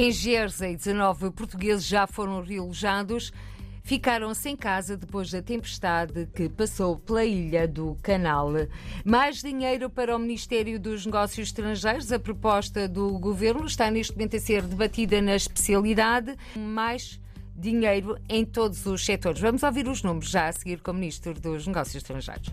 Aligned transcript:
Em 0.00 0.12
Jersey, 0.12 0.76
19 0.76 1.32
portugueses 1.32 1.84
já 1.84 2.06
foram 2.06 2.40
realojados. 2.40 3.32
Ficaram 3.82 4.32
sem 4.32 4.54
casa 4.54 4.96
depois 4.96 5.28
da 5.28 5.42
tempestade 5.42 6.28
que 6.32 6.48
passou 6.48 7.00
pela 7.00 7.24
ilha 7.24 7.66
do 7.66 7.98
Canal. 8.00 8.48
Mais 9.04 9.42
dinheiro 9.42 9.90
para 9.90 10.14
o 10.14 10.18
Ministério 10.20 10.78
dos 10.78 11.04
Negócios 11.04 11.48
Estrangeiros. 11.48 12.12
A 12.12 12.18
proposta 12.20 12.86
do 12.86 13.18
governo 13.18 13.66
está 13.66 13.90
neste 13.90 14.12
momento 14.12 14.36
a 14.36 14.38
ser 14.38 14.62
debatida 14.62 15.20
na 15.20 15.34
especialidade. 15.34 16.36
Mais 16.56 17.20
dinheiro 17.56 18.16
em 18.28 18.44
todos 18.44 18.86
os 18.86 19.04
setores. 19.04 19.40
Vamos 19.40 19.64
ouvir 19.64 19.88
os 19.88 20.04
números 20.04 20.30
já 20.30 20.46
a 20.46 20.52
seguir 20.52 20.80
com 20.80 20.92
o 20.92 20.94
Ministro 20.94 21.34
dos 21.34 21.66
Negócios 21.66 21.96
Estrangeiros. 21.96 22.52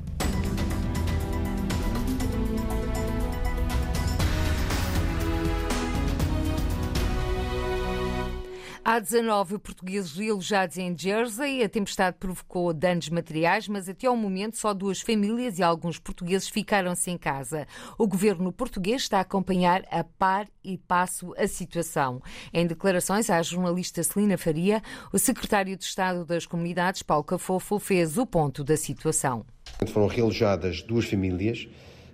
Há 8.87 8.99
19 8.99 9.57
portugueses 9.57 10.15
alojados 10.29 10.77
em 10.77 10.95
Jersey. 10.95 11.63
A 11.63 11.67
tempestade 11.67 12.17
provocou 12.19 12.71
danos 12.71 13.09
materiais, 13.09 13.67
mas 13.67 13.89
até 13.89 14.05
ao 14.05 14.15
momento 14.15 14.57
só 14.57 14.75
duas 14.75 15.01
famílias 15.01 15.57
e 15.57 15.63
alguns 15.63 15.97
portugueses 15.97 16.47
ficaram 16.47 16.93
sem 16.93 17.17
casa. 17.17 17.65
O 17.97 18.07
governo 18.07 18.51
português 18.51 19.01
está 19.01 19.17
a 19.17 19.21
acompanhar 19.21 19.83
a 19.89 20.03
par 20.03 20.47
e 20.63 20.77
passo 20.77 21.33
a 21.35 21.47
situação. 21.47 22.21
Em 22.53 22.67
declarações 22.67 23.27
à 23.31 23.41
jornalista 23.41 24.03
Celina 24.03 24.37
Faria, 24.37 24.83
o 25.11 25.17
secretário 25.17 25.75
de 25.75 25.83
Estado 25.83 26.23
das 26.23 26.45
Comunidades, 26.45 27.01
Paulo 27.01 27.23
Cafofo, 27.23 27.79
fez 27.79 28.19
o 28.19 28.25
ponto 28.27 28.63
da 28.63 28.77
situação. 28.77 29.47
Foram 29.87 30.05
realojadas 30.05 30.83
duas 30.83 31.05
famílias 31.05 31.67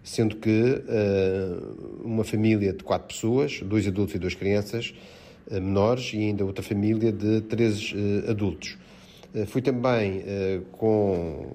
sendo 0.03 0.37
que 0.37 0.49
uh, 0.49 2.01
uma 2.03 2.23
família 2.23 2.73
de 2.73 2.83
quatro 2.83 3.07
pessoas, 3.09 3.59
dois 3.61 3.85
adultos 3.85 4.15
e 4.15 4.19
duas 4.19 4.33
crianças, 4.33 4.95
menores, 5.51 6.11
e 6.13 6.17
ainda 6.17 6.45
outra 6.45 6.63
família 6.63 7.11
de 7.11 7.41
três 7.41 7.91
uh, 7.91 8.29
adultos. 8.31 8.77
fui 9.47 9.61
também 9.61 10.23
com 10.73 11.45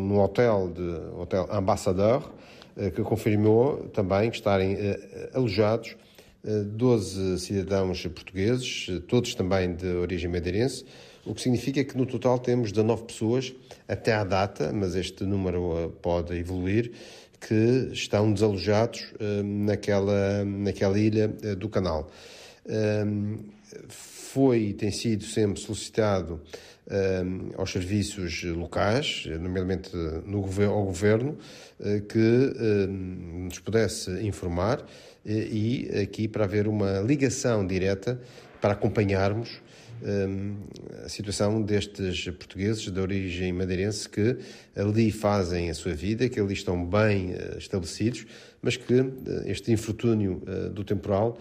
no 0.00 0.22
hotel 0.22 0.72
de 0.74 1.20
hotel 1.20 1.46
Ambassador, 1.50 2.32
que 2.94 3.02
confirmou 3.02 3.88
também 3.92 4.30
que 4.30 4.36
estarem 4.36 4.76
alojados 5.34 5.96
12 6.46 7.40
cidadãos 7.40 8.06
portugueses, 8.06 8.86
todos 9.08 9.34
também 9.34 9.74
de 9.74 9.86
origem 9.86 10.30
madeirense, 10.30 10.84
o 11.26 11.34
que 11.34 11.42
significa 11.42 11.82
que 11.82 11.98
no 11.98 12.06
total 12.06 12.38
temos 12.38 12.70
19 12.70 13.04
pessoas 13.04 13.52
até 13.88 14.14
à 14.14 14.22
data, 14.22 14.72
mas 14.72 14.94
este 14.94 15.24
número 15.24 15.92
pode 16.00 16.34
evoluir, 16.38 16.92
que 17.40 17.90
estão 17.92 18.32
desalojados 18.32 19.12
naquela, 19.44 20.44
naquela 20.44 20.98
ilha 20.98 21.28
do 21.28 21.68
canal. 21.68 22.08
Foi 23.78 24.58
e 24.58 24.74
tem 24.74 24.90
sido 24.90 25.24
sempre 25.24 25.60
solicitado 25.60 26.40
aos 27.56 27.72
serviços 27.72 28.42
locais, 28.44 29.24
nomeadamente 29.40 29.90
no, 30.24 30.38
ao 30.64 30.84
governo, 30.84 31.36
que 32.08 32.88
nos 32.88 33.58
pudesse 33.58 34.10
informar 34.26 34.84
e 35.24 35.88
aqui 36.02 36.28
para 36.28 36.44
haver 36.44 36.68
uma 36.68 37.00
ligação 37.00 37.66
direta 37.66 38.20
para 38.60 38.72
acompanharmos 38.72 39.60
a 41.04 41.08
situação 41.08 41.62
destes 41.62 42.24
portugueses 42.24 42.90
de 42.90 43.00
origem 43.00 43.52
madeirense 43.52 44.08
que 44.08 44.36
ali 44.74 45.10
fazem 45.10 45.70
a 45.70 45.74
sua 45.74 45.94
vida, 45.94 46.28
que 46.28 46.38
ali 46.38 46.52
estão 46.52 46.84
bem 46.84 47.32
eh, 47.32 47.56
estabelecidos, 47.58 48.26
mas 48.60 48.76
que 48.76 48.94
eh, 48.94 49.04
este 49.46 49.72
infortúnio 49.72 50.42
eh, 50.46 50.68
do 50.68 50.84
temporal 50.84 51.38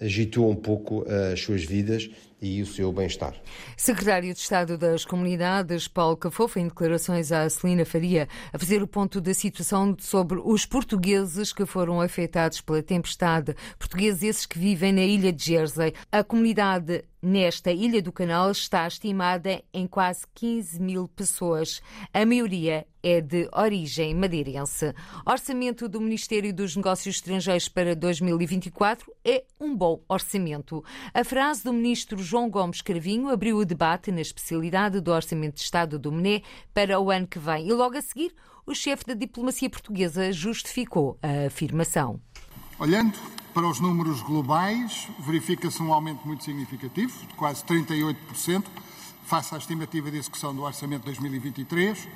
agitou 0.00 0.50
um 0.50 0.56
pouco 0.56 1.04
as 1.32 1.40
suas 1.40 1.64
vidas 1.64 2.10
e 2.40 2.60
o 2.60 2.66
seu 2.66 2.92
bem-estar. 2.92 3.34
Secretário 3.76 4.32
de 4.32 4.40
Estado 4.40 4.76
das 4.76 5.04
Comunidades, 5.04 5.88
Paulo 5.88 6.16
Cafofo, 6.16 6.58
em 6.58 6.68
declarações 6.68 7.32
à 7.32 7.48
Celina 7.48 7.84
Faria, 7.84 8.28
a 8.52 8.58
fazer 8.58 8.82
o 8.82 8.86
ponto 8.86 9.20
da 9.20 9.32
situação 9.32 9.96
sobre 9.98 10.40
os 10.44 10.66
portugueses 10.66 11.52
que 11.52 11.64
foram 11.64 12.00
afetados 12.00 12.60
pela 12.60 12.82
tempestade, 12.82 13.54
portugueses 13.78 14.22
esses 14.22 14.46
que 14.46 14.58
vivem 14.58 14.92
na 14.92 15.02
ilha 15.02 15.32
de 15.32 15.44
Jersey. 15.44 15.94
A 16.12 16.22
comunidade 16.22 17.04
nesta 17.22 17.72
ilha 17.72 18.00
do 18.00 18.12
Canal 18.12 18.50
está 18.50 18.86
estimada 18.86 19.62
em 19.72 19.86
quase 19.86 20.24
15 20.34 20.80
mil 20.80 21.08
pessoas. 21.08 21.82
A 22.12 22.24
maioria 22.24 22.86
é 23.02 23.20
de 23.20 23.48
origem 23.52 24.14
madeirense. 24.14 24.92
Orçamento 25.24 25.88
do 25.88 26.00
Ministério 26.00 26.52
dos 26.52 26.76
Negócios 26.76 27.16
Estrangeiros 27.16 27.68
para 27.68 27.94
2024 27.96 29.12
é 29.24 29.44
um 29.60 29.76
bom 29.76 30.00
orçamento. 30.08 30.84
A 31.14 31.24
frase 31.24 31.64
do 31.64 31.72
ministro 31.72 32.22
João 32.26 32.50
Gomes 32.50 32.82
Cravinho 32.82 33.28
abriu 33.28 33.56
o 33.56 33.64
debate 33.64 34.10
na 34.10 34.20
especialidade 34.20 35.00
do 35.00 35.12
Orçamento 35.12 35.54
de 35.54 35.60
Estado 35.60 35.96
do 35.96 36.10
MNE 36.10 36.42
para 36.74 36.98
o 36.98 37.08
ano 37.08 37.24
que 37.24 37.38
vem. 37.38 37.68
E 37.68 37.72
logo 37.72 37.96
a 37.96 38.02
seguir, 38.02 38.34
o 38.66 38.74
chefe 38.74 39.06
da 39.06 39.14
diplomacia 39.14 39.70
portuguesa 39.70 40.32
justificou 40.32 41.16
a 41.22 41.46
afirmação. 41.46 42.20
Olhando 42.80 43.16
para 43.54 43.64
os 43.68 43.78
números 43.78 44.20
globais, 44.22 45.08
verifica-se 45.20 45.80
um 45.80 45.92
aumento 45.94 46.26
muito 46.26 46.42
significativo, 46.42 47.16
de 47.28 47.34
quase 47.34 47.64
38%, 47.64 48.64
face 49.24 49.54
à 49.54 49.58
estimativa 49.58 50.10
de 50.10 50.18
execução 50.18 50.52
do 50.52 50.62
Orçamento 50.62 51.02
de 51.02 51.06
2023 51.06 52.08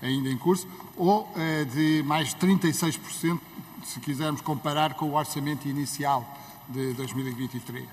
ainda 0.00 0.28
em 0.28 0.38
curso, 0.38 0.68
ou 0.96 1.22
uh, 1.22 1.64
de 1.66 2.02
mais 2.04 2.28
de 2.28 2.36
36%, 2.36 3.40
se 3.84 3.98
quisermos 3.98 4.40
comparar 4.40 4.94
com 4.94 5.06
o 5.06 5.14
orçamento 5.14 5.66
inicial 5.66 6.24
de 6.68 6.92
2023. 6.92 7.84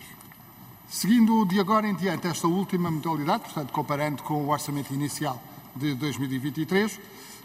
Seguindo 0.90 1.46
de 1.46 1.60
agora 1.60 1.88
em 1.88 1.96
diante 1.96 2.28
esta 2.28 2.48
última 2.48 2.92
modalidade, 2.92 3.46
portanto, 3.46 3.72
comparando 3.74 4.22
com 4.22 4.36
o 4.36 4.50
orçamento 4.50 4.94
inicial 4.94 5.42
de 5.76 5.96
2023, 5.96 7.00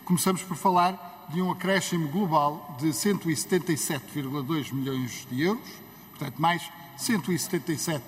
começamos 0.04 0.42
por 0.42 0.56
falar 0.56 1.26
de 1.30 1.40
um 1.40 1.50
acréscimo 1.50 2.08
global 2.08 2.76
de 2.78 2.88
177,2 2.88 4.72
milhões 4.72 5.26
de 5.30 5.42
euros, 5.42 5.68
portanto, 6.10 6.34
mais 6.36 6.70
177 6.98 8.02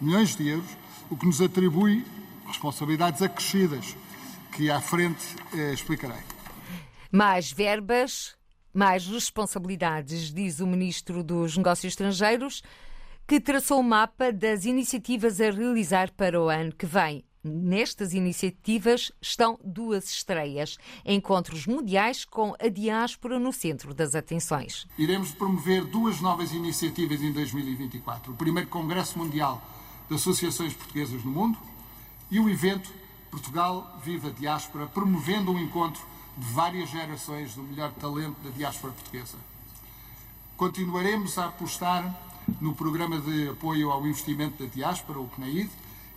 milhões 0.00 0.36
de 0.36 0.48
euros, 0.48 0.70
o 1.10 1.16
que 1.16 1.26
nos 1.26 1.42
atribui 1.42 2.04
responsabilidades 2.46 3.20
acrescidas 3.20 3.96
que 4.52 4.70
à 4.70 4.80
frente 4.80 5.36
eh, 5.54 5.72
explicarei. 5.72 6.22
Mais 7.10 7.50
verbas, 7.50 8.36
mais 8.72 9.06
responsabilidades, 9.06 10.32
diz 10.32 10.60
o 10.60 10.66
Ministro 10.66 11.24
dos 11.24 11.56
Negócios 11.56 11.92
Estrangeiros, 11.92 12.62
que 13.28 13.38
traçou 13.38 13.80
o 13.80 13.84
mapa 13.84 14.32
das 14.32 14.64
iniciativas 14.64 15.38
a 15.38 15.50
realizar 15.50 16.10
para 16.12 16.40
o 16.40 16.48
ano 16.48 16.72
que 16.72 16.86
vem. 16.86 17.22
Nestas 17.44 18.14
iniciativas 18.14 19.12
estão 19.20 19.60
duas 19.62 20.08
estreias: 20.08 20.78
encontros 21.04 21.66
mundiais 21.66 22.24
com 22.24 22.54
a 22.58 22.68
diáspora 22.68 23.38
no 23.38 23.52
centro 23.52 23.92
das 23.92 24.14
atenções. 24.14 24.86
Iremos 24.96 25.30
promover 25.30 25.84
duas 25.84 26.22
novas 26.22 26.52
iniciativas 26.52 27.20
em 27.20 27.30
2024: 27.30 28.32
o 28.32 28.34
primeiro 28.34 28.70
Congresso 28.70 29.18
Mundial 29.18 29.62
de 30.08 30.14
Associações 30.14 30.72
Portuguesas 30.72 31.22
no 31.22 31.30
Mundo 31.30 31.58
e 32.30 32.40
o 32.40 32.48
evento 32.48 32.90
Portugal 33.30 34.00
vive 34.02 34.28
a 34.28 34.30
diáspora, 34.30 34.86
promovendo 34.86 35.52
um 35.52 35.58
encontro 35.60 36.02
de 36.34 36.46
várias 36.46 36.88
gerações 36.88 37.54
do 37.54 37.62
melhor 37.62 37.92
talento 37.92 38.40
da 38.40 38.48
diáspora 38.48 38.94
portuguesa. 38.94 39.36
Continuaremos 40.56 41.36
a 41.36 41.46
apostar 41.46 42.27
no 42.60 42.74
Programa 42.74 43.20
de 43.20 43.48
Apoio 43.48 43.90
ao 43.90 44.06
Investimento 44.06 44.62
da 44.62 44.68
Diáspora, 44.68 45.20
o 45.20 45.28
CNAID, 45.28 45.70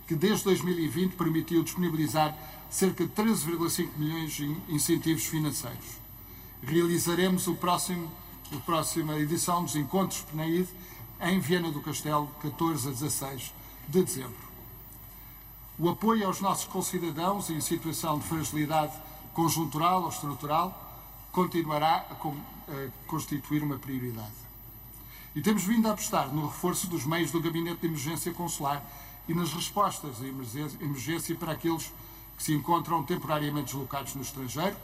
que 0.06 0.14
desde 0.14 0.44
2020 0.44 1.14
permitiu 1.14 1.62
disponibilizar 1.62 2.36
cerca 2.70 3.04
de 3.04 3.12
13,5 3.12 3.88
milhões 3.96 4.40
em 4.40 4.56
incentivos 4.68 5.26
financeiros. 5.26 6.00
Realizaremos 6.62 7.46
o 7.46 7.54
próximo, 7.54 8.10
a 8.52 8.56
próxima 8.58 9.18
edição 9.18 9.64
dos 9.64 9.76
Encontros 9.76 10.22
PNAID 10.22 10.68
em 11.20 11.38
Viena 11.38 11.70
do 11.70 11.80
Castelo, 11.80 12.28
14 12.40 12.88
a 12.88 12.90
16 12.90 13.54
de 13.88 14.02
dezembro. 14.02 14.52
O 15.78 15.88
apoio 15.88 16.26
aos 16.26 16.40
nossos 16.40 16.66
concidadãos 16.66 17.50
em 17.50 17.60
situação 17.60 18.18
de 18.18 18.26
fragilidade 18.26 18.92
conjuntural 19.32 20.02
ou 20.02 20.08
estrutural 20.08 20.78
continuará 21.32 22.06
a, 22.10 22.14
constituir 23.06 23.62
uma 23.62 23.78
prioridade. 23.78 24.51
E 25.34 25.40
temos 25.40 25.64
vindo 25.64 25.88
a 25.88 25.92
apostar 25.92 26.28
no 26.28 26.46
reforço 26.46 26.86
dos 26.86 27.06
meios 27.06 27.30
do 27.30 27.40
Gabinete 27.40 27.80
de 27.80 27.86
Emergência 27.86 28.32
Consular 28.32 28.84
e 29.26 29.34
nas 29.34 29.52
respostas 29.52 30.20
à 30.20 30.26
emergência 30.84 31.34
para 31.36 31.52
aqueles 31.52 31.90
que 32.36 32.42
se 32.42 32.52
encontram 32.52 33.02
temporariamente 33.02 33.72
deslocados 33.72 34.14
no 34.14 34.22
estrangeiro, 34.22 34.76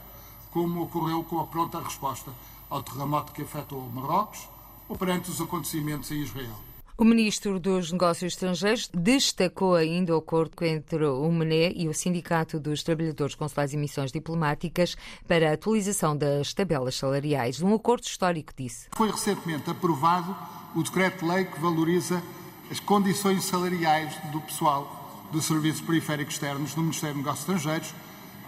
como 0.49 0.81
ocorreu 0.81 1.23
com 1.23 1.39
a 1.39 1.45
pronta 1.45 1.79
resposta 1.79 2.31
ao 2.69 2.81
terremoto 2.81 3.31
que 3.31 3.43
afetou 3.43 3.89
Marrocos 3.89 4.47
ou 4.87 4.97
perante 4.97 5.29
os 5.29 5.39
acontecimentos 5.39 6.09
em 6.09 6.21
Israel. 6.21 6.68
O 6.99 7.05
ministro 7.05 7.61
dos 7.61 7.93
Negócios 7.93 8.33
Estrangeiros 8.33 8.89
destacou 8.93 9.73
ainda 9.73 10.13
o 10.13 10.17
acordo 10.17 10.65
entre 10.65 11.05
o 11.05 11.31
MNE 11.31 11.71
e 11.77 11.87
o 11.87 11.93
Sindicato 11.93 12.59
dos 12.59 12.83
Trabalhadores 12.83 13.35
Consulares 13.35 13.71
e 13.71 13.77
Missões 13.77 14.11
Diplomáticas 14.11 14.97
para 15.25 15.49
a 15.49 15.53
atualização 15.53 16.13
das 16.17 16.53
tabelas 16.53 16.95
salariais. 16.95 17.61
Um 17.61 17.73
acordo 17.73 18.03
histórico, 18.03 18.51
disse. 18.53 18.89
Foi 18.91 19.09
recentemente 19.09 19.69
aprovado 19.69 20.35
o 20.75 20.83
decreto-lei 20.83 21.45
que 21.45 21.57
valoriza 21.57 22.21
as 22.69 22.81
condições 22.81 23.45
salariais 23.45 24.13
do 24.33 24.41
pessoal 24.41 25.29
dos 25.31 25.45
serviços 25.45 25.79
periféricos 25.79 26.33
externos 26.33 26.73
do 26.73 26.81
Ministério 26.81 27.15
dos 27.15 27.23
Negócios 27.23 27.47
Estrangeiros 27.47 27.93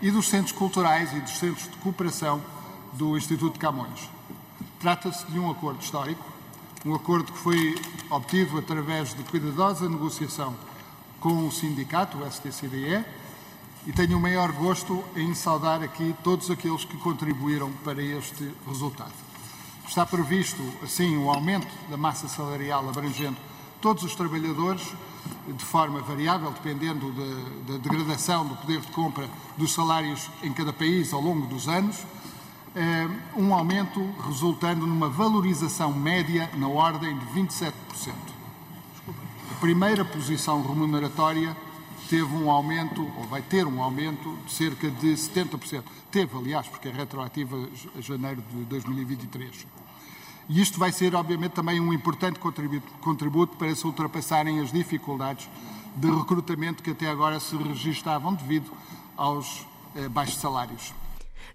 e 0.02 0.12
dos 0.12 0.28
centros 0.28 0.52
culturais 0.52 1.14
e 1.14 1.22
dos 1.22 1.38
centros 1.38 1.72
de 1.72 1.78
cooperação 1.78 2.44
do 2.92 3.18
Instituto 3.18 3.54
de 3.54 3.60
Camões. 3.60 4.10
Trata-se 4.78 5.26
de 5.32 5.40
um 5.40 5.50
acordo 5.50 5.82
histórico, 5.82 6.31
um 6.86 6.96
acordo 6.96 7.32
que 7.32 7.38
foi 7.38 7.76
obtido 8.10 8.58
através 8.58 9.14
de 9.14 9.24
cuidadosa 9.24 9.88
negociação 9.88 10.56
com 11.20 11.48
o 11.48 11.52
sindicato, 11.52 12.18
o 12.18 12.32
STCDE, 12.32 13.06
e 13.86 13.92
tenho 13.92 14.18
o 14.18 14.22
maior 14.22 14.52
gosto 14.52 15.04
em 15.16 15.34
saudar 15.36 15.84
aqui 15.84 16.16
todos 16.24 16.50
aqueles 16.50 16.84
que 16.84 16.98
contribuíram 16.98 17.72
para 17.84 18.02
este 18.02 18.52
resultado. 18.68 19.14
Está 19.88 20.06
previsto, 20.06 20.62
assim, 20.84 21.18
o 21.18 21.26
um 21.26 21.30
aumento 21.30 21.68
da 21.90 21.98
massa 21.98 22.28
salarial 22.28 22.88
abrangendo 22.90 23.38
todos 23.80 24.04
os 24.04 24.16
trabalhadores, 24.16 24.94
de 25.48 25.66
forma 25.66 26.02
variável, 26.02 26.52
dependendo 26.52 27.12
da, 27.12 27.74
da 27.74 27.78
degradação 27.80 28.46
do 28.46 28.56
poder 28.56 28.80
de 28.80 28.88
compra 28.88 29.28
dos 29.58 29.72
salários 29.72 30.30
em 30.44 30.54
cada 30.54 30.72
país 30.72 31.14
ao 31.14 31.22
longo 31.22 31.48
dos 31.48 31.68
anos, 31.68 31.98
um 33.36 33.54
aumento 33.54 34.02
resultando 34.26 34.88
numa 34.88 35.10
valorização 35.10 35.94
média 35.94 36.50
na 36.56 36.68
ordem 36.68 37.18
de 37.18 37.26
27%. 37.28 37.74
A 39.52 39.54
primeira 39.60 40.06
posição 40.06 40.62
remuneratória 40.62 41.56
teve 42.10 42.34
um 42.36 42.50
aumento, 42.50 43.10
ou 43.18 43.24
vai 43.28 43.42
ter 43.42 43.66
um 43.66 43.82
aumento, 43.82 44.38
de 44.46 44.52
cerca 44.52 44.90
de 44.90 45.14
70%. 45.14 45.84
Teve, 46.10 46.38
aliás, 46.38 46.68
porque 46.68 46.90
é 46.90 46.92
retroativa 46.92 47.70
a 47.98 48.02
janeiro 48.02 48.44
de 48.52 48.64
2023. 48.66 49.68
E 50.50 50.62
isto 50.62 50.78
vai 50.80 50.92
ser, 50.92 51.16
obviamente, 51.16 51.52
também 51.52 51.80
um 51.80 51.94
importante 51.94 52.40
contributo 53.00 53.56
para 53.56 53.74
se 53.74 53.86
ultrapassarem 53.86 54.60
as 54.60 54.72
dificuldades 54.72 55.50
de 55.96 56.10
recrutamento 56.10 56.84
que 56.84 56.92
até 56.92 57.10
agora 57.10 57.40
se 57.40 57.56
registavam 57.56 58.34
devido 58.34 58.72
aos 59.16 59.66
eh, 59.96 60.10
baixos 60.10 60.38
salários. 60.38 60.94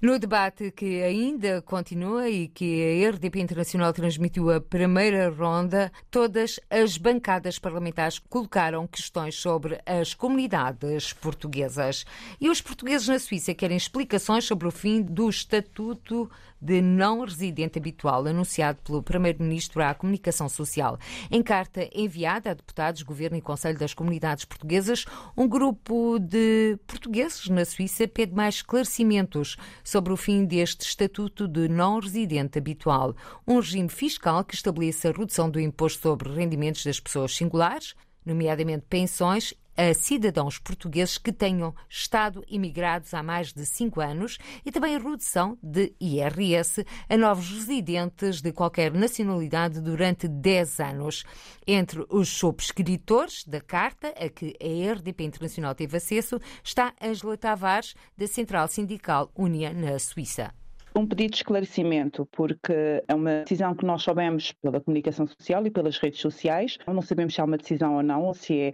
No 0.01 0.19
debate 0.19 0.71
que 0.73 1.03
ainda 1.03 1.63
continua 1.63 2.29
e 2.29 2.49
que 2.49 3.05
a 3.05 3.11
RDP 3.11 3.41
Internacional 3.41 3.95
transmitiu 3.95 4.51
a 4.51 4.61
primeira 4.61 5.31
ronda, 5.31 5.91
todas 6.11 6.61
as 6.69 6.99
bancadas 6.99 7.59
parlamentares 7.59 8.19
colocaram 8.19 8.87
questões 8.87 9.37
sobre 9.37 9.81
as 9.87 10.13
comunidades 10.13 11.15
portuguesas. 11.15 12.05
E 12.39 12.51
os 12.51 12.61
portugueses 12.61 13.09
na 13.09 13.19
Suíça 13.19 13.55
querem 13.55 13.77
explicações 13.77 14.45
sobre 14.45 14.69
o 14.69 14.71
fim 14.71 15.01
do 15.01 15.31
Estatuto 15.31 16.31
de 16.61 16.81
não 16.81 17.25
residente 17.25 17.79
habitual 17.79 18.27
anunciado 18.27 18.79
pelo 18.83 19.03
Primeiro-Ministro 19.03 19.83
à 19.83 19.95
Comunicação 19.95 20.49
Social. 20.49 20.99
Em 21.31 21.43
carta 21.43 21.89
enviada 21.95 22.51
a 22.51 22.55
deputados, 22.55 23.03
Governo 23.03 23.37
e 23.37 23.43
Conselho 23.43 23.79
das 23.79 23.95
Comunidades 23.95 24.45
Portuguesas, 24.45 25.05
um 25.37 25.49
grupo 25.49 26.19
de 26.19 26.79
portugueses 26.87 27.49
na 27.49 27.65
Suíça 27.65 28.09
pede 28.09 28.35
mais 28.35 28.57
esclarecimentos 28.57 29.57
sobre 29.85 30.13
o 30.13 30.17
fim 30.17 30.45
deste 30.45 30.87
estatuto 30.87 31.47
de 31.47 31.69
não 31.69 31.99
residente 31.99 32.59
habitual, 32.59 33.15
um 33.47 33.57
regime 33.57 33.89
fiscal 33.89 34.45
que 34.45 34.55
estabeleça 34.55 35.09
a 35.09 35.13
redução 35.13 35.51
do 35.51 35.61
imposto 35.61 36.03
sobre 36.03 36.33
rendimentos 36.33 36.85
das 36.85 37.01
pessoas 37.01 37.35
singulares, 37.37 37.95
nomeadamente 38.25 38.85
pensões 38.89 39.55
a 39.77 39.93
cidadãos 39.93 40.59
portugueses 40.59 41.19
que 41.19 41.33
tenham 41.33 41.75
estado 41.89 42.45
imigrados 42.49 43.13
há 43.13 43.23
mais 43.23 43.53
de 43.53 43.67
cinco 43.67 44.01
anos 44.01 44.39
e 44.65 44.73
também 44.73 44.97
a 44.97 44.99
redução 44.99 45.59
de 45.63 45.95
IRS 46.01 46.85
a 47.09 47.17
novos 47.17 47.51
residentes 47.51 48.41
de 48.41 48.53
qualquer 48.53 48.93
nacionalidade 48.93 49.81
durante 49.81 50.27
10 50.27 50.81
anos. 50.81 51.25
Entre 51.67 52.05
os 52.09 52.29
subscritores 52.29 53.45
da 53.45 53.61
carta 53.61 54.09
a 54.09 54.29
que 54.29 54.57
a 54.61 54.93
RDP 54.95 55.25
Internacional 55.25 55.75
teve 55.75 55.97
acesso 55.97 56.41
está 56.65 56.95
Angela 57.01 57.37
Tavares, 57.37 57.95
da 58.17 58.27
Central 58.27 58.69
Sindical 58.69 59.31
Unia, 59.37 59.73
na 59.73 59.99
Suíça 59.99 60.55
um 60.97 61.07
pedido 61.07 61.33
de 61.33 61.37
esclarecimento, 61.37 62.27
porque 62.33 63.05
é 63.07 63.15
uma 63.15 63.43
decisão 63.43 63.75
que 63.75 63.85
nós 63.85 64.03
soubemos 64.03 64.53
pela 64.53 64.81
comunicação 64.81 65.27
social 65.27 65.67
e 65.67 65.71
pelas 65.71 65.99
redes 65.99 66.21
sociais. 66.21 66.79
Não 66.87 67.03
sabemos 67.03 67.35
se 67.35 67.41
é 67.41 67.45
uma 67.45 67.59
decisão 67.59 67.97
ou 67.97 68.03
não, 68.03 68.25
ou 68.25 68.35
se 68.35 68.59
é 68.59 68.69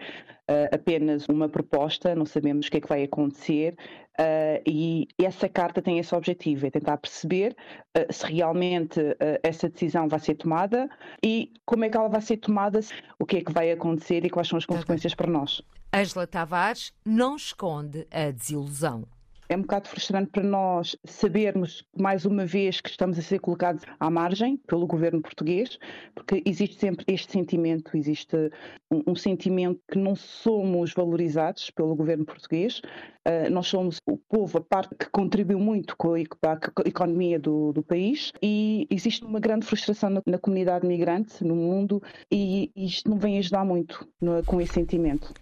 uh, 0.48 0.74
apenas 0.74 1.28
uma 1.28 1.48
proposta, 1.48 2.14
não 2.14 2.24
sabemos 2.24 2.66
o 2.66 2.70
que 2.70 2.76
é 2.76 2.80
que 2.80 2.88
vai 2.88 3.02
acontecer. 3.02 3.74
Uh, 4.20 4.62
e 4.66 5.08
essa 5.20 5.48
carta 5.48 5.82
tem 5.82 5.98
esse 5.98 6.14
objetivo, 6.14 6.66
é 6.66 6.70
tentar 6.70 6.96
perceber 6.98 7.56
uh, 7.96 8.12
se 8.12 8.26
realmente 8.26 9.00
essa 9.42 9.68
decisão 9.68 10.06
vai 10.06 10.20
ser 10.20 10.34
tomada 10.36 10.88
e 11.24 11.52
como 11.64 11.84
é 11.84 11.88
que 11.88 11.96
ela 11.96 12.08
vai 12.08 12.20
ser 12.20 12.36
tomada, 12.36 12.78
o 13.18 13.26
que 13.26 13.38
é 13.38 13.40
que 13.42 13.52
vai 13.52 13.72
acontecer 13.72 14.24
e 14.24 14.30
quais 14.30 14.48
são 14.48 14.58
as 14.58 14.66
consequências 14.66 15.14
para 15.14 15.30
nós. 15.30 15.60
Angela 15.92 16.26
Tavares 16.26 16.92
não 17.04 17.36
esconde 17.36 18.06
a 18.10 18.30
desilusão 18.30 19.06
é 19.52 19.56
um 19.56 19.60
bocado 19.60 19.86
frustrante 19.86 20.30
para 20.30 20.42
nós 20.42 20.96
sabermos, 21.04 21.84
mais 21.94 22.24
uma 22.24 22.46
vez, 22.46 22.80
que 22.80 22.88
estamos 22.88 23.18
a 23.18 23.22
ser 23.22 23.38
colocados 23.38 23.84
à 24.00 24.08
margem 24.08 24.56
pelo 24.66 24.86
governo 24.86 25.20
português, 25.20 25.78
porque 26.14 26.42
existe 26.46 26.80
sempre 26.80 27.04
este 27.06 27.30
sentimento, 27.30 27.94
existe 27.94 28.34
um, 28.90 29.02
um 29.08 29.14
sentimento 29.14 29.78
que 29.90 29.98
não 29.98 30.16
somos 30.16 30.94
valorizados 30.94 31.70
pelo 31.70 31.94
governo 31.94 32.24
português. 32.24 32.80
Uh, 33.28 33.50
nós 33.50 33.66
somos 33.66 33.98
o 34.06 34.16
povo, 34.16 34.58
a 34.58 34.60
parte 34.62 34.94
que 34.98 35.08
contribuiu 35.10 35.60
muito 35.60 35.96
com 35.98 36.14
a, 36.14 36.18
a 36.18 36.88
economia 36.88 37.38
do, 37.38 37.72
do, 37.72 37.82
país 37.82 38.32
e 38.42 38.86
existe 38.90 39.22
uma 39.24 39.38
grande 39.38 39.66
frustração 39.66 40.10
na, 40.10 40.22
na 40.26 40.38
comunidade 40.38 40.86
migrante 40.86 41.44
no 41.44 41.54
mundo 41.54 42.02
e 42.32 42.72
isto 42.74 43.08
não 43.08 43.18
vem 43.18 43.38
ajudar 43.38 43.64
muito 43.64 44.08
no, 44.20 44.42
com 44.44 44.60
esse 44.60 44.72
sentimento. 44.72 45.32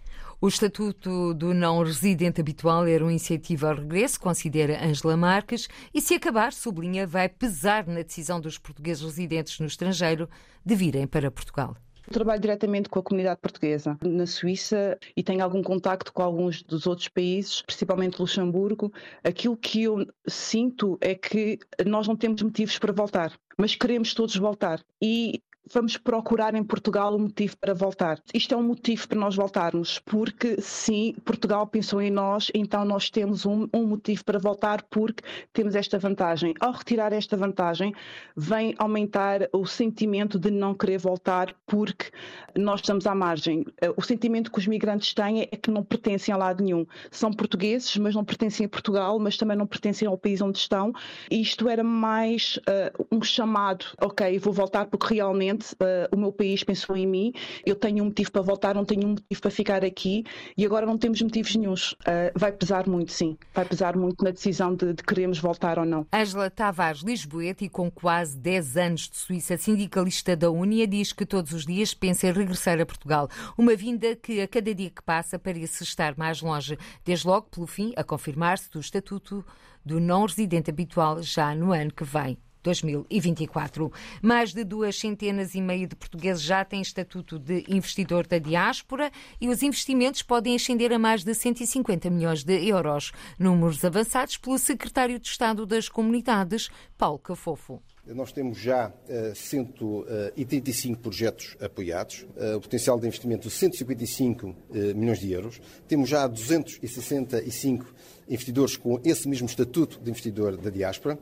O 0.43 0.47
Estatuto 0.47 1.35
do 1.35 1.53
Não 1.53 1.83
Residente 1.83 2.41
Habitual 2.41 2.87
era 2.87 3.05
um 3.05 3.11
incentivo 3.11 3.67
ao 3.67 3.75
regresso, 3.75 4.19
considera 4.19 4.83
Angela 4.83 5.15
Marques, 5.15 5.69
e 5.93 6.01
se 6.01 6.15
acabar, 6.15 6.51
sublinha, 6.51 7.05
vai 7.05 7.29
pesar 7.29 7.85
na 7.85 8.01
decisão 8.01 8.41
dos 8.41 8.57
portugueses 8.57 9.03
residentes 9.03 9.59
no 9.59 9.67
estrangeiro 9.67 10.27
de 10.65 10.73
virem 10.73 11.05
para 11.05 11.29
Portugal. 11.29 11.77
Trabalho 12.11 12.41
diretamente 12.41 12.89
com 12.89 12.97
a 12.97 13.03
comunidade 13.03 13.39
portuguesa 13.39 13.95
na 14.03 14.25
Suíça 14.25 14.97
e 15.15 15.21
tenho 15.21 15.43
algum 15.43 15.61
contacto 15.61 16.11
com 16.11 16.23
alguns 16.23 16.63
dos 16.63 16.87
outros 16.87 17.07
países, 17.07 17.61
principalmente 17.61 18.19
Luxemburgo. 18.19 18.91
Aquilo 19.23 19.55
que 19.55 19.83
eu 19.83 20.07
sinto 20.27 20.97
é 21.01 21.13
que 21.13 21.59
nós 21.85 22.07
não 22.07 22.15
temos 22.15 22.41
motivos 22.41 22.79
para 22.79 22.91
voltar, 22.91 23.31
mas 23.59 23.75
queremos 23.75 24.15
todos 24.15 24.35
voltar. 24.35 24.83
E 24.99 25.39
vamos 25.73 25.97
procurar 25.97 26.55
em 26.55 26.63
Portugal 26.63 27.15
um 27.15 27.19
motivo 27.19 27.57
para 27.57 27.73
voltar. 27.73 28.19
Isto 28.33 28.53
é 28.53 28.57
um 28.57 28.63
motivo 28.63 29.07
para 29.07 29.19
nós 29.19 29.35
voltarmos, 29.35 29.99
porque 29.99 30.61
sim, 30.61 31.15
Portugal 31.23 31.65
pensou 31.67 32.01
em 32.01 32.11
nós, 32.11 32.51
então 32.53 32.83
nós 32.85 33.09
temos 33.09 33.45
um, 33.45 33.67
um 33.73 33.85
motivo 33.85 34.23
para 34.23 34.39
voltar 34.39 34.83
porque 34.89 35.23
temos 35.53 35.75
esta 35.75 35.97
vantagem. 35.97 36.53
Ao 36.59 36.71
retirar 36.71 37.13
esta 37.13 37.37
vantagem, 37.37 37.93
vem 38.35 38.75
aumentar 38.77 39.47
o 39.53 39.65
sentimento 39.65 40.37
de 40.37 40.51
não 40.51 40.73
querer 40.73 40.97
voltar 40.97 41.55
porque 41.65 42.11
nós 42.57 42.81
estamos 42.81 43.07
à 43.07 43.15
margem. 43.15 43.65
O 43.95 44.01
sentimento 44.01 44.51
que 44.51 44.59
os 44.59 44.67
migrantes 44.67 45.13
têm 45.13 45.41
é 45.41 45.57
que 45.57 45.71
não 45.71 45.83
pertencem 45.83 46.33
a 46.33 46.37
lado 46.37 46.63
nenhum. 46.63 46.85
São 47.09 47.31
portugueses, 47.31 47.95
mas 47.97 48.15
não 48.15 48.23
pertencem 48.23 48.65
a 48.65 48.69
Portugal, 48.69 49.19
mas 49.19 49.37
também 49.37 49.57
não 49.57 49.67
pertencem 49.67 50.07
ao 50.07 50.17
país 50.17 50.41
onde 50.41 50.57
estão. 50.57 50.93
E 51.29 51.41
isto 51.41 51.69
era 51.69 51.83
mais 51.83 52.57
uh, 52.57 53.05
um 53.11 53.21
chamado, 53.21 53.85
ok, 54.01 54.37
vou 54.39 54.53
voltar 54.53 54.85
porque 54.85 55.15
realmente 55.15 55.60
uh, 55.73 56.15
o 56.15 56.17
meu 56.17 56.31
país 56.31 56.63
pensou 56.63 56.95
em 56.95 57.07
mim, 57.07 57.33
eu 57.65 57.75
tenho 57.75 58.03
um 58.03 58.07
motivo 58.07 58.31
para 58.31 58.41
voltar, 58.41 58.75
não 58.75 58.85
tenho 58.85 59.05
um 59.05 59.09
motivo 59.11 59.41
para 59.41 59.51
ficar 59.51 59.85
aqui 59.85 60.23
e 60.57 60.65
agora 60.65 60.85
não 60.85 60.97
temos 60.97 61.21
motivos 61.21 61.55
nenhums. 61.55 61.91
Uh, 61.93 62.31
vai 62.35 62.51
pesar 62.51 62.87
muito, 62.87 63.11
sim, 63.11 63.37
vai 63.53 63.65
pesar 63.65 63.95
muito 63.95 64.23
na 64.23 64.31
decisão 64.31 64.75
de, 64.75 64.93
de 64.93 65.03
queremos 65.03 65.39
voltar 65.39 65.79
ou 65.79 65.85
não. 65.85 66.05
Ângela 66.13 66.49
Tavares 66.49 67.01
Lisboeta, 67.01 67.63
e 67.63 67.69
com 67.69 67.89
quase 67.89 68.37
10 68.37 68.77
anos 68.77 69.09
de 69.09 69.17
Suíça, 69.17 69.57
sindicalista 69.57 70.35
da 70.35 70.49
Unia, 70.49 70.87
diz 70.87 71.13
que 71.13 71.25
todos 71.25 71.53
os 71.53 71.65
dias 71.65 71.93
pensa 71.93 72.27
em 72.27 72.31
regressar 72.31 72.79
a 72.79 72.85
Portugal. 72.85 73.29
Uma 73.57 73.75
vinda 73.75 74.15
que 74.15 74.41
a 74.41 74.47
cada 74.47 74.73
dia 74.73 74.89
que 74.89 75.01
passa 75.01 75.37
parece 75.37 75.83
estar 75.83 76.17
mais 76.17 76.41
longe, 76.41 76.77
desde 77.05 77.27
logo 77.27 77.47
pelo 77.49 77.67
fim 77.67 77.93
a 77.95 78.03
confirmar-se 78.03 78.69
do 78.69 78.79
estatuto 78.79 79.45
do 79.83 79.99
não 79.99 80.25
residente 80.25 80.69
habitual 80.69 81.21
já 81.21 81.53
no 81.55 81.73
ano 81.73 81.91
que 81.91 82.03
vem. 82.03 82.37
2024. 82.63 83.91
Mais 84.21 84.53
de 84.53 84.63
duas 84.63 84.97
centenas 84.99 85.55
e 85.55 85.61
meio 85.61 85.87
de 85.87 85.95
portugueses 85.95 86.41
já 86.41 86.63
têm 86.63 86.81
estatuto 86.81 87.39
de 87.39 87.65
investidor 87.67 88.27
da 88.27 88.37
diáspora 88.37 89.11
e 89.39 89.49
os 89.49 89.63
investimentos 89.63 90.21
podem 90.21 90.55
ascender 90.55 90.91
a 90.91 90.99
mais 90.99 91.23
de 91.23 91.33
150 91.33 92.09
milhões 92.09 92.43
de 92.43 92.67
euros. 92.67 93.11
Números 93.37 93.83
avançados 93.83 94.37
pelo 94.37 94.57
secretário 94.57 95.19
de 95.19 95.27
Estado 95.27 95.65
das 95.65 95.89
Comunidades, 95.89 96.69
Paulo 96.97 97.19
Cafofo. 97.19 97.81
Nós 98.07 98.31
temos 98.31 98.57
já 98.57 98.89
uh, 98.89 99.35
135 99.35 100.99
projetos 100.99 101.55
apoiados, 101.61 102.25
uh, 102.35 102.57
o 102.57 102.61
potencial 102.61 102.99
de 102.99 103.05
investimento 103.05 103.47
de 103.47 103.53
155 103.53 104.47
uh, 104.47 104.55
milhões 104.95 105.19
de 105.19 105.31
euros. 105.31 105.61
Temos 105.87 106.09
já 106.09 106.25
265 106.25 107.85
investidores 108.31 108.77
com 108.77 108.99
esse 109.03 109.27
mesmo 109.27 109.45
estatuto 109.45 109.99
de 109.99 110.09
investidor 110.09 110.55
da 110.55 110.69
diáspora, 110.69 111.19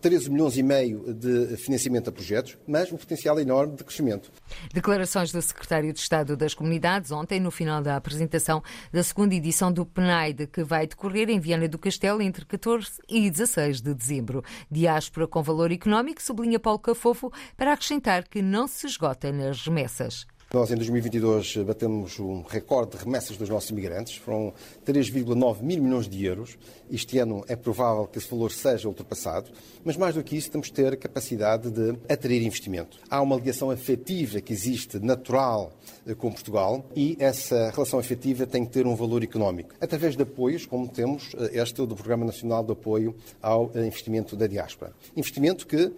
13 0.00 0.30
milhões 0.30 0.56
e 0.56 0.62
meio 0.62 1.12
de 1.14 1.56
financiamento 1.56 2.08
a 2.08 2.12
projetos, 2.12 2.58
mas 2.66 2.92
um 2.92 2.96
potencial 2.96 3.40
enorme 3.40 3.74
de 3.74 3.82
crescimento. 3.82 4.30
Declarações 4.72 5.32
do 5.32 5.40
secretário 5.40 5.92
de 5.92 5.98
Estado 5.98 6.36
das 6.36 6.52
Comunidades 6.52 7.10
ontem, 7.10 7.40
no 7.40 7.50
final 7.50 7.82
da 7.82 7.96
apresentação 7.96 8.62
da 8.92 9.02
segunda 9.02 9.34
edição 9.34 9.72
do 9.72 9.86
PNAID, 9.86 10.46
que 10.46 10.62
vai 10.62 10.86
decorrer 10.86 11.30
em 11.30 11.40
Viana 11.40 11.66
do 11.66 11.78
Castelo 11.78 12.20
entre 12.20 12.44
14 12.44 12.90
e 13.08 13.30
16 13.30 13.80
de 13.80 13.94
dezembro. 13.94 14.44
Diáspora 14.70 15.26
com 15.26 15.42
valor 15.42 15.72
económico, 15.72 16.11
sublinha 16.20 16.58
Paulo 16.58 16.80
Cafofo, 16.80 17.32
para 17.56 17.72
acrescentar 17.72 18.26
que 18.26 18.42
não 18.42 18.66
se 18.66 18.88
esgota 18.88 19.30
nas 19.30 19.64
remessas. 19.64 20.26
Nós, 20.54 20.70
em 20.70 20.74
2022, 20.74 21.56
batemos 21.64 22.20
um 22.20 22.42
recorde 22.42 22.98
de 22.98 23.02
remessas 23.02 23.38
dos 23.38 23.48
nossos 23.48 23.70
imigrantes. 23.70 24.16
Foram 24.16 24.52
3,9 24.84 25.62
mil 25.62 25.82
milhões 25.82 26.06
de 26.06 26.26
euros. 26.26 26.58
Este 26.90 27.18
ano 27.18 27.42
é 27.48 27.56
provável 27.56 28.06
que 28.06 28.18
esse 28.18 28.30
valor 28.30 28.52
seja 28.52 28.86
ultrapassado. 28.86 29.50
Mas, 29.82 29.96
mais 29.96 30.14
do 30.14 30.22
que 30.22 30.36
isso, 30.36 30.50
temos 30.50 30.68
que 30.68 30.74
ter 30.74 30.94
capacidade 30.98 31.70
de 31.70 31.96
atrair 32.06 32.42
investimento. 32.42 32.98
Há 33.08 33.22
uma 33.22 33.36
ligação 33.36 33.70
afetiva 33.70 34.42
que 34.42 34.52
existe, 34.52 34.98
natural, 34.98 35.72
eh, 36.06 36.14
com 36.14 36.30
Portugal 36.30 36.84
e 36.94 37.16
essa 37.18 37.70
relação 37.70 37.98
afetiva 37.98 38.46
tem 38.46 38.64
que 38.64 38.72
ter 38.72 38.86
um 38.86 38.94
valor 38.94 39.22
económico. 39.22 39.74
Através 39.80 40.16
de 40.16 40.22
apoios, 40.22 40.66
como 40.66 40.88
temos 40.88 41.34
eh, 41.38 41.62
este 41.62 41.86
do 41.86 41.94
Programa 41.94 42.24
Nacional 42.24 42.62
de 42.62 42.72
Apoio 42.72 43.14
ao 43.40 43.70
eh, 43.74 43.86
Investimento 43.86 44.36
da 44.36 44.46
Diáspora. 44.46 44.92
Investimento 45.16 45.66
que 45.66 45.92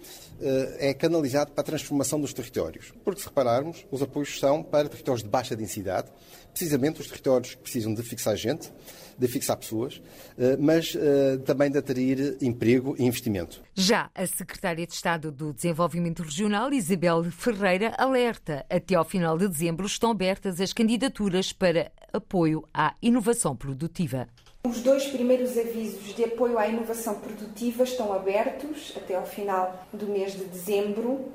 é 0.79 0.93
canalizado 0.93 1.51
para 1.51 1.61
a 1.61 1.63
transformação 1.63 2.19
dos 2.19 2.33
territórios. 2.33 2.93
Porque, 3.05 3.21
se 3.21 3.27
repararmos, 3.27 3.85
os 3.89 4.01
apoios 4.01 4.29
são 4.45 4.61
para 4.61 4.87
territórios 4.87 5.23
de 5.23 5.29
baixa 5.29 5.55
densidade, 5.55 6.07
precisamente 6.51 7.01
os 7.01 7.07
territórios 7.07 7.55
que 7.55 7.61
precisam 7.63 7.95
de 7.95 8.03
fixar 8.03 8.35
gente, 8.35 8.71
de 9.17 9.27
fixar 9.27 9.57
pessoas, 9.57 9.99
eh, 10.37 10.55
mas 10.59 10.95
eh, 10.95 11.37
também 11.37 11.71
de 11.71 11.79
atrair 11.79 12.37
emprego 12.39 12.95
e 12.99 13.05
investimento. 13.05 13.63
Já 13.73 14.11
a 14.13 14.27
Secretária 14.27 14.85
de 14.85 14.93
Estado 14.93 15.31
do 15.31 15.51
Desenvolvimento 15.51 16.21
Regional, 16.21 16.71
Isabel 16.71 17.23
Ferreira, 17.31 17.95
alerta 17.97 18.63
até 18.69 18.93
ao 18.93 19.03
final 19.03 19.35
de 19.35 19.47
dezembro 19.47 19.87
estão 19.87 20.11
abertas 20.11 20.61
as 20.61 20.71
candidaturas 20.71 21.51
para 21.51 21.91
apoio 22.13 22.63
à 22.71 22.93
inovação 23.01 23.55
produtiva. 23.55 24.27
Os 24.63 24.81
dois 24.81 25.07
primeiros 25.07 25.57
avisos 25.57 26.13
de 26.15 26.23
apoio 26.23 26.59
à 26.59 26.67
inovação 26.67 27.15
produtiva 27.15 27.83
estão 27.83 28.13
abertos 28.13 28.93
até 28.95 29.15
ao 29.15 29.25
final 29.25 29.87
do 29.91 30.05
mês 30.05 30.33
de 30.33 30.45
dezembro 30.45 31.31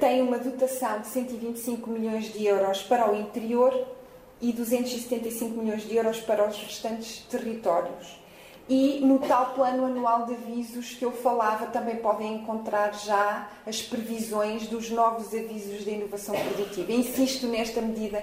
tem 0.00 0.20
uma 0.20 0.38
dotação 0.38 1.00
de 1.00 1.06
125 1.06 1.88
milhões 1.90 2.32
de 2.32 2.44
euros 2.44 2.82
para 2.82 3.10
o 3.10 3.14
interior 3.14 3.86
e 4.40 4.52
275 4.52 5.56
milhões 5.60 5.82
de 5.82 5.96
euros 5.96 6.20
para 6.20 6.48
os 6.48 6.56
restantes 6.56 7.18
territórios. 7.30 8.18
E 8.68 9.00
no 9.00 9.18
tal 9.18 9.54
plano 9.54 9.84
anual 9.84 10.26
de 10.26 10.34
avisos 10.34 10.94
que 10.94 11.04
eu 11.04 11.10
falava, 11.10 11.66
também 11.66 11.96
podem 11.96 12.34
encontrar 12.34 12.94
já 12.94 13.50
as 13.66 13.82
previsões 13.82 14.68
dos 14.68 14.90
novos 14.90 15.34
avisos 15.34 15.84
de 15.84 15.90
inovação 15.90 16.36
produtiva. 16.36 16.92
Insisto 16.92 17.48
nesta 17.48 17.80
medida 17.80 18.22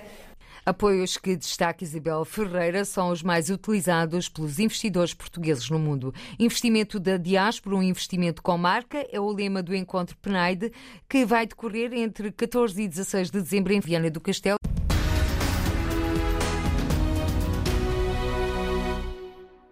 Apoios 0.68 1.16
que 1.16 1.38
destaca 1.38 1.86
Isabel 1.86 2.26
Ferreira 2.26 2.84
são 2.84 3.10
os 3.10 3.24
mais 3.24 3.50
utilizados 3.50 4.28
pelos 4.28 4.60
investidores 4.60 5.14
portugueses 5.14 5.70
no 5.70 5.80
mundo. 5.80 6.14
Investimento 6.38 7.00
da 7.00 7.16
diáspora, 7.16 7.78
um 7.78 7.82
investimento 7.82 8.44
com 8.44 8.58
marca, 8.58 9.08
é 9.10 9.18
o 9.18 9.32
lema 9.32 9.64
do 9.64 9.74
encontro 9.74 10.18
PNAID, 10.18 10.74
que 11.08 11.26
vai 11.26 11.48
decorrer 11.48 11.94
entre 11.94 12.34
14 12.34 12.82
e 12.82 12.86
16 12.86 13.32
de 13.32 13.40
dezembro 13.40 13.72
em 13.72 13.80
Viana 13.80 14.12
do 14.12 14.20
Castelo. 14.20 14.58